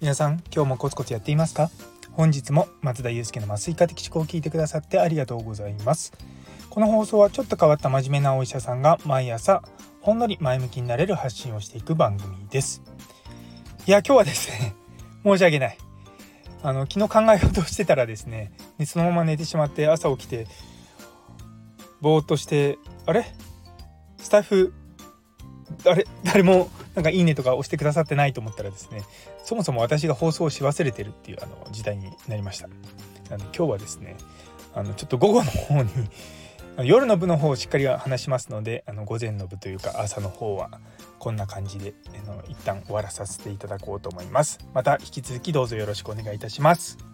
[0.00, 1.70] 皆さん今日もコツコツやっていますか？
[2.12, 6.12] 本日も松田祐介の麻酔科的思考を聞いてくださってありがとうございます。
[6.70, 9.62] この放送はちょっと変わった真面目なお医者さんが毎朝
[10.00, 12.82] ほんのり前向きになれる発信をしていく番組です。
[13.86, 14.74] いや今日はですね
[15.24, 15.78] 申し訳ない。
[16.62, 18.52] あの昨日考えようとしてたらですね
[18.86, 20.46] そのまま寝てしまって朝起きて
[22.00, 23.26] ぼーっとしてあれ？
[24.18, 24.72] スタッフ
[25.84, 29.02] 誰誰もなんかいいねとか押してくださってないと思ったらですね
[29.44, 32.68] そもそも私が放送をし忘れてるっていうあの時代になりました。
[33.30, 34.16] なので今日はですね
[34.74, 35.90] あのちょっと午後の方に
[36.82, 40.70] 夜の部の方をしっかり話しますのであの午前の部というか朝の方は
[41.18, 41.94] こんな感じで
[42.24, 44.58] あの一旦終わらさせていただこうと思います。
[44.74, 47.09] また引き続きどうぞよろしくお願いいたします。